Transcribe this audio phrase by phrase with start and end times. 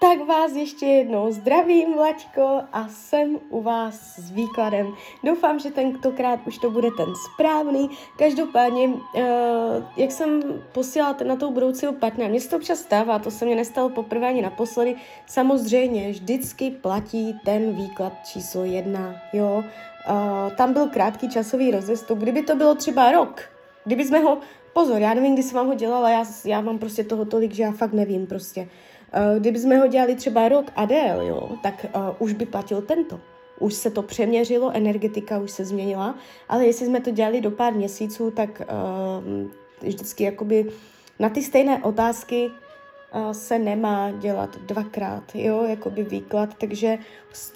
[0.00, 4.94] Tak vás ještě jednou zdravím, Vlaďko, a jsem u vás s výkladem.
[5.24, 7.90] Doufám, že tentokrát už to bude ten správný.
[8.18, 9.22] Každopádně, uh,
[9.96, 13.56] jak jsem posílala na tou budoucího partnera, mně se to občas stává, to se mě
[13.56, 14.96] nestalo poprvé ani naposledy.
[15.26, 19.64] Samozřejmě, vždycky platí ten výklad číslo jedna, jo.
[20.08, 22.18] Uh, tam byl krátký časový rozestup.
[22.18, 23.40] Kdyby to bylo třeba rok,
[23.84, 24.38] kdyby jsme ho,
[24.72, 27.62] pozor, já nevím, kdy jsem vám ho dělala, já, já mám prostě toho tolik, že
[27.62, 28.60] já fakt nevím prostě.
[28.60, 28.68] Uh,
[29.38, 33.20] kdyby jsme ho dělali třeba rok a dél, jo, tak uh, už by platil tento.
[33.58, 36.14] Už se to přeměřilo, energetika už se změnila,
[36.48, 39.48] ale jestli jsme to dělali do pár měsíců, tak uh,
[39.88, 40.70] vždycky jakoby
[41.18, 42.50] na ty stejné otázky
[43.14, 46.98] uh, se nemá dělat dvakrát, jo, jakoby výklad, takže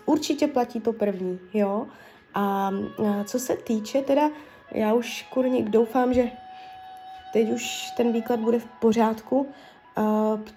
[0.07, 1.87] určitě platí to první, jo.
[2.35, 4.31] A uh, co se týče teda,
[4.73, 6.31] já už kurník doufám, že
[7.33, 9.49] teď už ten výklad bude v pořádku,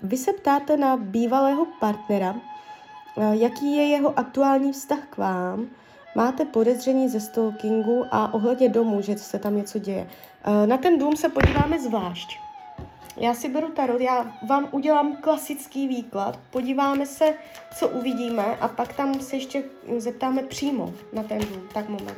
[0.04, 2.36] vy se ptáte na bývalého partnera,
[3.32, 5.68] jaký je jeho aktuální vztah k vám,
[6.16, 10.08] máte podezření ze stalkingu a ohledně domu, že se tam něco děje.
[10.66, 12.40] Na ten dům se podíváme zvlášť.
[13.18, 17.34] Já si beru tarot, já vám udělám klasický výklad, podíváme se,
[17.80, 19.64] co uvidíme a pak tam se ještě
[19.98, 21.70] zeptáme přímo na ten dům.
[21.74, 22.18] Tak moment.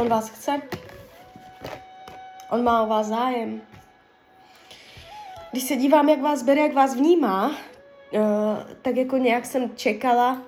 [0.00, 0.62] On vás chce.
[2.50, 3.60] On má o vás zájem.
[5.50, 7.52] Když se dívám, jak vás bere, jak vás vnímá, uh,
[8.82, 10.42] tak jako nějak jsem čekala,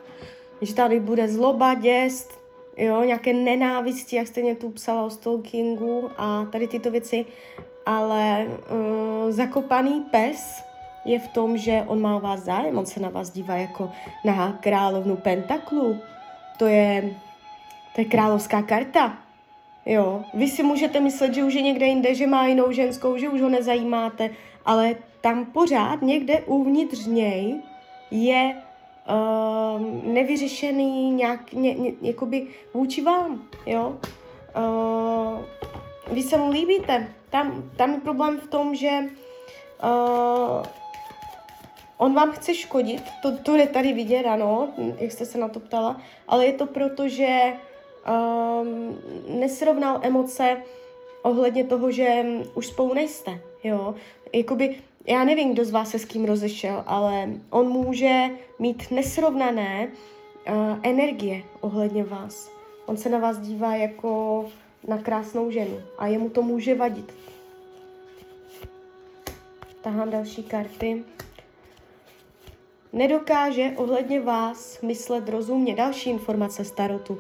[0.61, 2.41] že tady bude zloba, děst,
[2.77, 7.27] jo, nějaké nenávisti, jak jste mě tu psala o stalkingu a tady tyto věci,
[7.87, 10.65] ale uh, zakopaný pes
[11.04, 13.93] je v tom, že on má o vás zájem, on se na vás dívá jako
[14.25, 15.98] na královnu pentaklu.
[16.59, 17.15] To je,
[17.94, 19.22] to je královská karta.
[19.87, 23.28] Jo, vy si můžete myslet, že už je někde jinde, že má jinou ženskou, že
[23.28, 24.31] už ho nezajímáte,
[24.65, 27.62] ale tam pořád někde uvnitř něj
[28.10, 28.62] je
[29.09, 33.98] uh, nevyřešený nějak, ně, ně, jakoby vůči vám, jo.
[34.56, 35.41] Uh,
[36.15, 37.09] vy se mu líbíte.
[37.31, 38.91] Tam, tam je problém v tom, že
[39.84, 40.62] uh,
[41.97, 45.60] on vám chce škodit, to, to je tady vidět, ano, jak jste se na to
[45.60, 47.53] ptala, ale je to proto, že
[48.07, 48.99] um,
[49.41, 50.57] nesrovnal emoce
[51.23, 52.25] ohledně toho, že
[52.55, 53.95] už spolu nejste, jo.
[54.33, 54.77] Jakoby,
[55.07, 60.55] já nevím, kdo z vás se s kým rozešel, ale on může mít nesrovnané uh,
[60.83, 62.51] energie ohledně vás.
[62.87, 64.45] On se na vás dívá jako
[64.89, 67.15] na krásnou ženu a jemu to může vadit.
[69.83, 71.05] Tahám další karty.
[72.93, 75.75] Nedokáže ohledně vás myslet rozumně.
[75.75, 77.19] Další informace starotu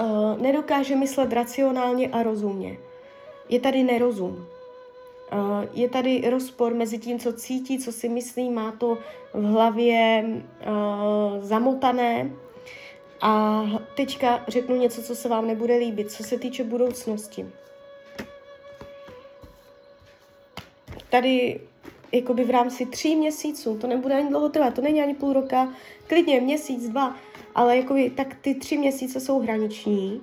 [0.00, 2.78] uh, nedokáže myslet racionálně a rozumně.
[3.48, 4.46] Je tady nerozum.
[5.32, 8.98] Uh, je tady rozpor mezi tím, co cítí, co si myslí, má to
[9.34, 12.30] v hlavě uh, zamotané.
[13.20, 13.64] A
[13.96, 17.46] teďka řeknu něco, co se vám nebude líbit, co se týče budoucnosti.
[21.10, 21.60] Tady
[22.12, 25.72] jakoby v rámci tří měsíců, to nebude ani dlouho trvat, to není ani půl roka,
[26.06, 27.16] klidně měsíc, dva,
[27.54, 30.20] ale jakoby, tak ty tři měsíce jsou hraniční.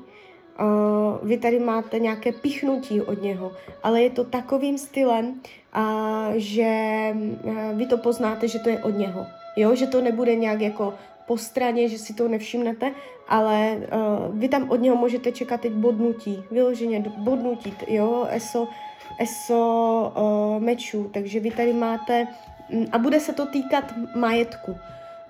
[0.60, 3.52] Uh, vy tady máte nějaké pichnutí od něho,
[3.84, 6.72] ale je to takovým stylem, uh, že
[7.44, 9.26] uh, vy to poznáte, že to je od něho.
[9.56, 10.94] Jo, že to nebude nějak jako
[11.28, 12.92] po straně, že si to nevšimnete,
[13.28, 18.68] ale uh, vy tam od něho můžete čekat teď bodnutí, vyloženě bodnutí, jo, eso,
[19.20, 22.28] eso uh, mečů, takže vy tady máte,
[22.70, 24.76] um, a bude se to týkat majetku.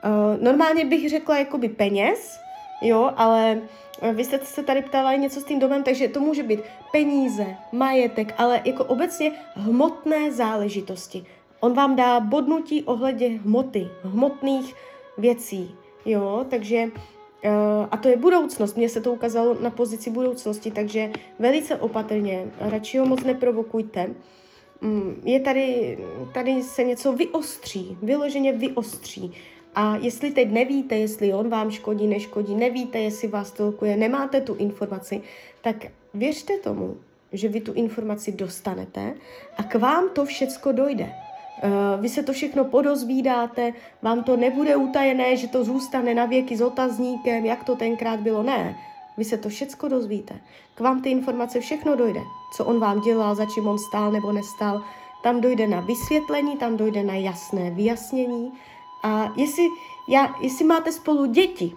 [0.06, 2.40] Uh, normálně bych řekla jakoby peněz,
[2.82, 3.62] jo, ale
[4.02, 6.60] eh, vy jste se tady ptala něco s tím domem, takže to může být
[6.92, 11.26] peníze, majetek, ale jako obecně hmotné záležitosti.
[11.60, 14.76] On vám dá bodnutí ohledě hmoty, hmotných
[15.18, 15.76] věcí,
[16.06, 21.12] jo, takže uh, a to je budoucnost, mně se to ukázalo na pozici budoucnosti, takže
[21.40, 24.10] velice opatrně, radši ho moc neprovokujte.
[24.82, 25.98] Mm, je tady,
[26.34, 29.34] tady se něco vyostří, vyloženě vyostří.
[29.76, 34.56] A jestli teď nevíte, jestli on vám škodí, neškodí, nevíte, jestli vás tolkuje, nemáte tu
[34.56, 35.22] informaci,
[35.62, 35.76] tak
[36.14, 36.98] věřte tomu,
[37.32, 39.14] že vy tu informaci dostanete
[39.58, 41.14] a k vám to všecko dojde.
[41.64, 46.58] Uh, vy se to všechno podozvídáte, vám to nebude utajené, že to zůstane na věky
[46.58, 48.44] s otazníkem, jak to tenkrát bylo.
[48.44, 48.76] Ne,
[49.18, 50.40] vy se to všecko dozvíte.
[50.76, 52.20] K vám ty informace všechno dojde.
[52.54, 54.84] Co on vám dělal, za čím on stál nebo nestál.
[55.24, 58.52] Tam dojde na vysvětlení, tam dojde na jasné vyjasnění.
[59.04, 59.68] A jestli,
[60.10, 61.76] já, jestli máte spolu děti,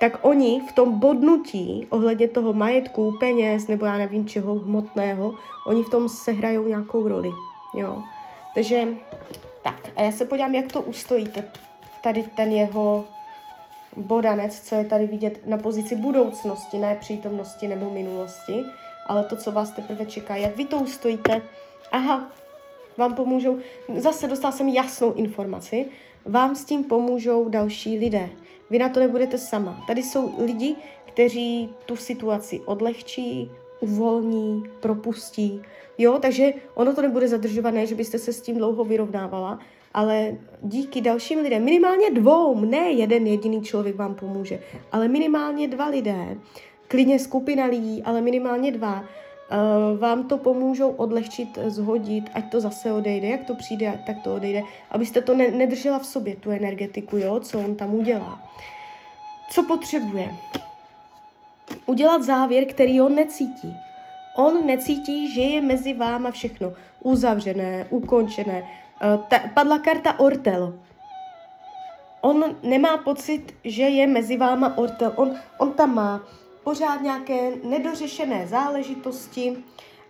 [0.00, 5.34] tak oni v tom bodnutí ohledně toho majetku, peněz nebo já nevím čeho hmotného,
[5.66, 7.30] oni v tom sehrajou nějakou roli.
[7.74, 8.02] Jo.
[8.54, 8.88] Takže
[9.62, 11.44] tak, a já se podívám, jak to ustojíte.
[12.02, 13.04] Tady ten jeho
[13.96, 18.64] bodanec, co je tady vidět na pozici budoucnosti, ne přítomnosti nebo minulosti,
[19.06, 20.36] ale to, co vás teprve čeká.
[20.36, 21.42] Jak vy to ustojíte?
[21.92, 22.30] Aha,
[22.96, 23.58] vám pomůžou,
[23.96, 25.86] zase dostal jsem jasnou informaci,
[26.24, 28.30] vám s tím pomůžou další lidé.
[28.70, 29.84] Vy na to nebudete sama.
[29.86, 33.50] Tady jsou lidi, kteří tu situaci odlehčí,
[33.80, 35.62] uvolní, propustí.
[35.98, 39.58] Jo, takže ono to nebude zadržované, že byste se s tím dlouho vyrovnávala,
[39.94, 44.60] ale díky dalším lidem, minimálně dvou, ne jeden jediný člověk vám pomůže,
[44.92, 46.36] ale minimálně dva lidé,
[46.88, 49.04] klidně skupina lidí, ale minimálně dva,
[49.98, 54.62] vám to pomůžou odlehčit, zhodit, ať to zase odejde, jak to přijde, tak to odejde,
[54.90, 58.52] abyste to ne- nedržela v sobě, tu energetiku, jo, co on tam udělá.
[59.50, 60.34] Co potřebuje?
[61.86, 63.76] Udělat závěr, který on necítí.
[64.36, 66.72] On necítí, že je mezi váma všechno
[67.02, 68.62] uzavřené, ukončené,
[69.00, 70.74] Eh, ta, padla karta Ortel.
[72.20, 75.12] On nemá pocit, že je mezi váma Ortel.
[75.16, 76.20] On, on tam má
[76.66, 79.56] pořád nějaké nedořešené záležitosti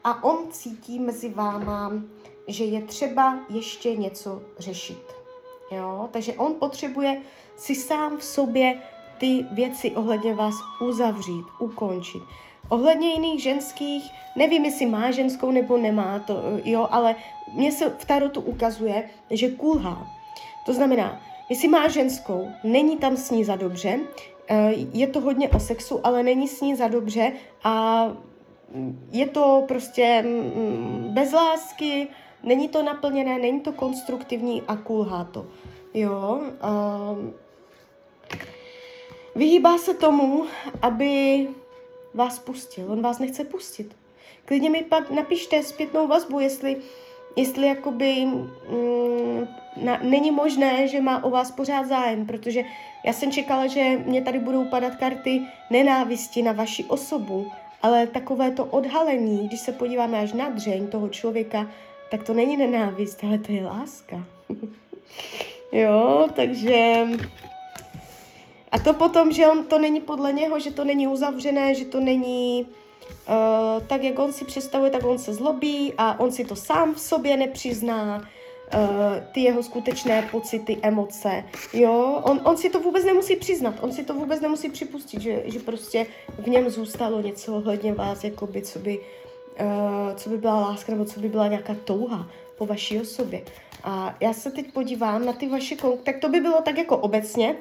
[0.04, 1.92] a on cítí mezi váma,
[2.48, 5.02] že je třeba ještě něco řešit.
[5.70, 6.08] Jo?
[6.12, 7.20] Takže on potřebuje
[7.56, 8.82] si sám v sobě
[9.18, 12.22] ty věci ohledně vás uzavřít, ukončit.
[12.68, 17.16] Ohledně jiných ženských, nevím, jestli má ženskou nebo nemá, to, jo, ale
[17.54, 20.06] mně se v tarotu ukazuje, že kulhá.
[20.66, 24.00] To znamená, jestli má ženskou, není tam s ní za dobře,
[24.92, 27.32] je to hodně o sexu, ale není s ní za dobře
[27.64, 28.06] a
[29.10, 32.08] je to prostě mm, bez lásky,
[32.42, 35.46] není to naplněné, není to konstruktivní a kulhá to.
[35.94, 37.34] Jo, um,
[39.34, 40.46] vyhýbá se tomu,
[40.82, 41.48] aby
[42.14, 42.92] vás pustil.
[42.92, 43.96] On vás nechce pustit.
[44.44, 46.76] Klidně mi pak napište zpětnou vazbu, jestli,
[47.36, 49.48] jestli jakoby mm,
[49.82, 52.62] na, není možné, že má o vás pořád zájem, protože
[53.04, 57.52] já jsem čekala, že mě tady budou padat karty nenávisti na vaši osobu,
[57.82, 61.70] ale takové to odhalení, když se podíváme až na dřeň toho člověka,
[62.10, 64.24] tak to není nenávist, ale to je láska.
[65.72, 67.06] jo, takže
[68.72, 72.00] a to potom, že on to není podle něho, že to není uzavřené, že to
[72.00, 72.66] není
[73.28, 76.94] uh, tak, jak on si představuje, tak on se zlobí a on si to sám
[76.94, 78.24] v sobě nepřizná, uh,
[79.32, 84.04] ty jeho skutečné pocity, emoce, jo, on, on si to vůbec nemusí přiznat, on si
[84.04, 86.06] to vůbec nemusí připustit, že, že prostě
[86.38, 88.98] v něm zůstalo něco ohledně vás, jakoby, co by,
[89.60, 93.42] uh, co by byla láska, nebo co by byla nějaká touha po vaší osobě.
[93.84, 97.56] A já se teď podívám na ty vaše tak to by bylo tak jako obecně,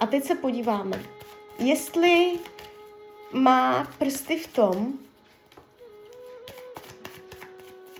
[0.00, 1.02] a teď se podíváme,
[1.58, 2.32] jestli
[3.32, 4.92] má prsty v tom,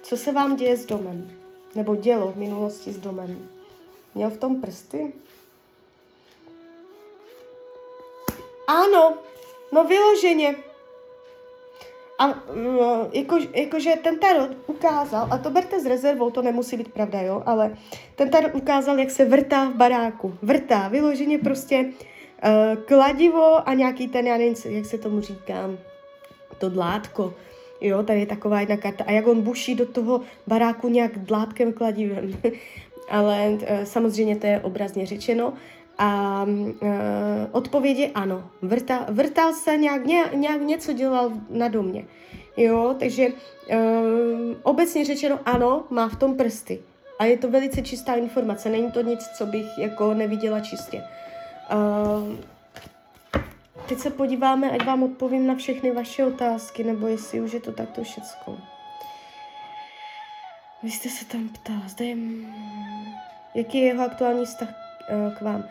[0.02, 1.30] co se vám děje s domem,
[1.74, 3.48] nebo dělo v minulosti s domem.
[4.14, 5.12] Měl v tom prsty?
[8.66, 9.14] Ano,
[9.72, 10.56] no vyloženě.
[12.18, 16.92] A no, jako, jakože ten tarot ukázal, a to berte s rezervou, to nemusí být
[16.92, 17.76] pravda, jo, ale
[18.16, 20.38] ten tarot ukázal, jak se vrtá v baráku.
[20.42, 22.19] Vrtá, vyloženě prostě uh,
[22.84, 25.70] kladivo a nějaký ten, já nevím, jak se tomu říká,
[26.58, 27.34] to dlátko.
[27.80, 29.04] Jo, tady je taková jedna karta.
[29.04, 32.32] A jak on buší do toho baráku nějak dlátkem kladivem.
[33.10, 35.52] ale uh, samozřejmě to je obrazně řečeno.
[35.98, 36.88] A uh,
[37.52, 38.50] odpověď je ano.
[38.62, 42.04] Vrta, vrtal se nějak, nějak, nějak něco dělal na domě.
[42.56, 46.80] Jo, takže uh, obecně řečeno ano, má v tom prsty.
[47.18, 51.02] A je to velice čistá informace, není to nic, co bych jako neviděla čistě.
[51.72, 52.36] Uh,
[53.88, 57.72] teď se podíváme, ať vám odpovím na všechny vaše otázky, nebo jestli už je to
[57.72, 58.58] takto všecko.
[60.82, 62.16] Vy jste se tam ptal, zde je...
[63.54, 65.64] Jaký je jeho aktuální vztah uh, k vám?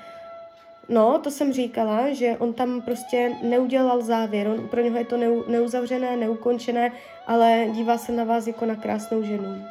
[0.89, 4.47] No, to jsem říkala, že on tam prostě neudělal závěr.
[4.47, 6.91] On, pro něho je to neu, neuzavřené, neukončené,
[7.27, 9.65] ale dívá se na vás jako na krásnou ženu.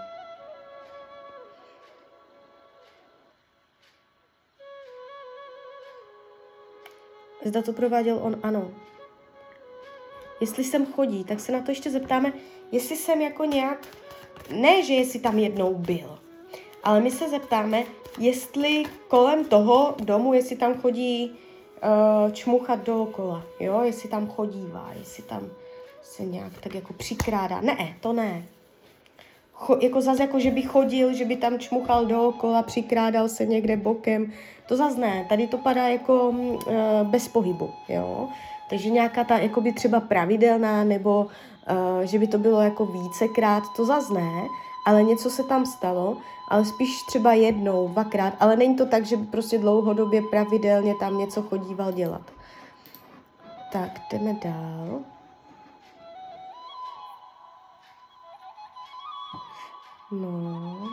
[7.48, 8.70] Zda to prováděl on, ano.
[10.40, 12.32] Jestli sem chodí, tak se na to ještě zeptáme,
[12.72, 13.86] jestli jsem jako nějak,
[14.50, 16.18] ne, že jestli tam jednou byl,
[16.84, 17.84] Ale my se zeptáme,
[18.18, 25.22] jestli kolem toho domu, jestli tam chodí uh, čmuchat dookola, jo, jestli tam chodívá, jestli
[25.22, 25.50] tam
[26.02, 27.60] se nějak tak jako přikrádá.
[27.60, 28.46] Ne, to ne.
[29.58, 33.76] Cho, jako zase jako, že by chodil, že by tam čmuchal dookola, přikrádal se někde
[33.76, 34.32] bokem.
[34.66, 35.26] To zase ne.
[35.28, 36.54] Tady to padá jako uh,
[37.02, 38.28] bez pohybu, jo.
[38.70, 43.84] Takže nějaká ta jakoby třeba pravidelná, nebo uh, že by to bylo jako vícekrát, to
[43.84, 44.32] zase ne,
[44.86, 46.16] ale něco se tam stalo,
[46.48, 51.18] ale spíš třeba jednou, dvakrát, ale není to tak, že by prostě dlouhodobě pravidelně tam
[51.18, 52.22] něco chodíval dělat.
[53.72, 55.00] Tak, jdeme dál.
[60.10, 60.88] No.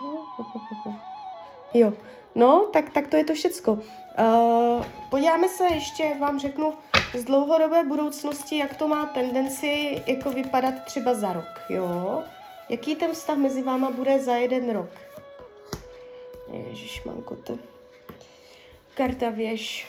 [1.73, 1.93] Jo.
[2.35, 3.71] No, tak, tak to je to všecko.
[3.71, 6.73] Uh, podíváme se ještě, vám řeknu,
[7.13, 12.23] z dlouhodobé budoucnosti, jak to má tendenci jako vypadat třeba za rok, jo?
[12.69, 14.89] Jaký ten vztah mezi váma bude za jeden rok?
[16.51, 17.57] Ježíš, manko, to...
[18.93, 19.87] Karta věž.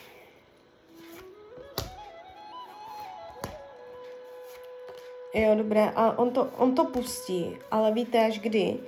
[5.35, 5.93] Jo, dobré.
[5.97, 8.79] A on to, on to pustí, ale víte až kdy?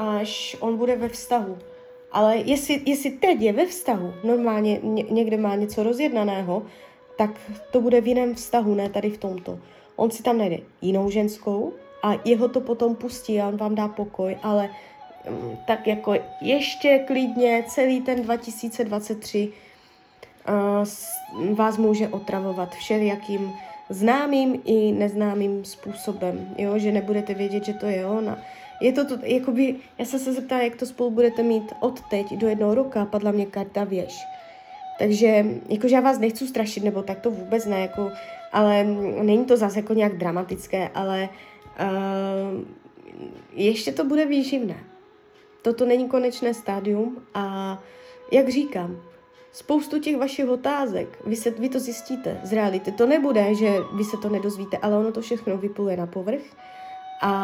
[0.00, 1.58] Až on bude ve vztahu.
[2.12, 6.62] Ale jestli, jestli teď je ve vztahu, normálně ně, někde má něco rozjednaného,
[7.18, 7.30] tak
[7.70, 9.58] to bude v jiném vztahu, ne tady v tomto.
[9.96, 13.88] On si tam najde jinou ženskou a jeho to potom pustí a on vám dá
[13.88, 14.70] pokoj, ale
[15.30, 19.52] mm, tak jako ještě klidně celý ten 2023
[20.48, 23.52] uh, vás může otravovat všelijakým
[23.88, 28.38] známým i neznámým způsobem, jo, že nebudete vědět, že to je ona.
[28.80, 32.34] Je to, to jakoby, já jsem se zeptala, jak to spolu budete mít od teď
[32.36, 34.26] do jednoho roka, padla mě karta věž.
[34.98, 38.10] Takže, jakože já vás nechci strašit, nebo tak to vůbec ne, jako,
[38.52, 38.84] ale
[39.22, 41.28] není to zase jako nějak dramatické, ale
[41.80, 42.64] uh,
[43.52, 44.76] ještě to bude výživné.
[45.62, 47.78] Toto není konečné stádium a
[48.32, 49.00] jak říkám,
[49.52, 52.92] spoustu těch vašich otázek, vy, se, vy to zjistíte z reality.
[52.92, 56.42] To nebude, že vy se to nedozvíte, ale ono to všechno vypluje na povrch
[57.22, 57.34] a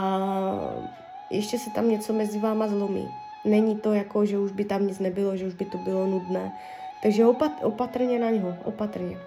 [1.30, 3.09] ještě se tam něco mezi váma zlomí.
[3.45, 6.52] Není to jako, že už by tam nic nebylo, že už by to bylo nudné.
[7.02, 9.18] Takže opat, opatrně na něho, opatrně.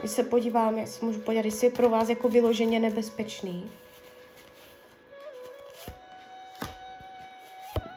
[0.00, 3.70] Když se podívám, jak můžu podívat, jestli je pro vás jako vyloženě nebezpečný.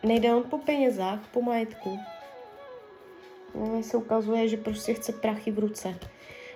[0.03, 1.99] Nejde on po penězách, po majetku.
[3.55, 5.95] Mně se ukazuje, že prostě chce prachy v ruce.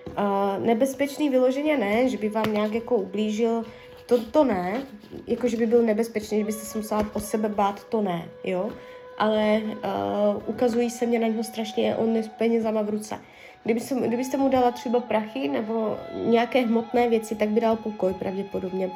[0.08, 3.66] Uh, nebezpečný vyloženě ne, že by vám nějak jako ublížil,
[4.10, 4.82] to, to ne,
[5.28, 8.72] jako že by byl nebezpečný, že byste se musela o sebe bát, to ne, jo
[9.20, 13.20] ale uh, ukazují se mě na něho strašně, on je s penězama v ruce.
[13.64, 18.14] Kdyby se, kdybyste mu dala třeba prachy nebo nějaké hmotné věci, tak by dal pokoj
[18.14, 18.92] pravděpodobně.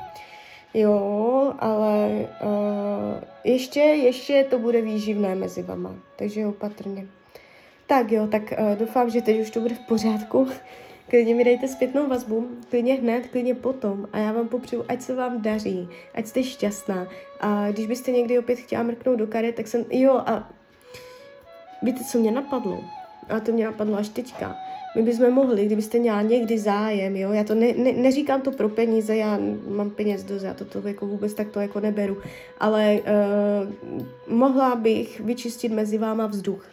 [0.73, 7.05] Jo, ale uh, ještě, ještě to bude výživné mezi vama, takže opatrně.
[7.87, 10.47] Tak jo, tak uh, doufám, že teď už to bude v pořádku.
[11.09, 15.15] Klidně mi dejte zpětnou vazbu, klidně hned, klidně potom a já vám popřeju, ať se
[15.15, 17.07] vám daří, ať jste šťastná.
[17.39, 20.49] A když byste někdy opět chtěla mrknout do karet, tak jsem, jo a
[21.81, 22.83] víte, co mě napadlo?
[23.29, 24.55] A to mě napadlo až teďka.
[24.95, 28.69] My bychom mohli, kdybyste měla někdy zájem, jo, já to ne, ne, neříkám to pro
[28.69, 32.17] peníze, já mám peněz dost, já to, to jako vůbec tak to jako neberu,
[32.59, 33.73] ale uh,
[34.35, 36.65] mohla bych vyčistit mezi váma vzduch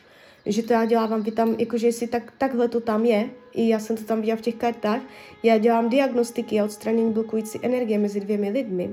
[0.47, 3.79] že to já dělám, vy tam, jakože jestli tak, takhle to tam je, i já
[3.79, 5.01] jsem to tam viděla v těch kartách,
[5.43, 8.91] já dělám diagnostiky a odstranění blokující energie mezi dvěmi lidmi.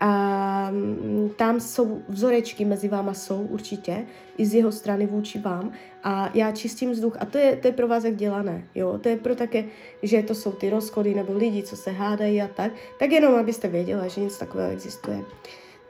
[0.00, 5.72] A mm, tam jsou vzorečky mezi váma jsou určitě, i z jeho strany vůči vám.
[6.04, 8.98] A já čistím vzduch a to je, to je pro vás jak dělané, jo.
[8.98, 9.64] To je pro také,
[10.02, 12.72] že to jsou ty rozchody nebo lidi, co se hádají a tak.
[12.98, 15.24] Tak jenom, abyste věděla, že něco takového existuje.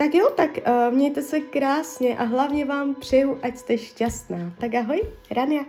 [0.02, 4.52] Tak jo, tak uh, mějte se krásně a hlavně vám přeju, ať jste šťastná.
[4.58, 5.62] Tak ahoj, Rania.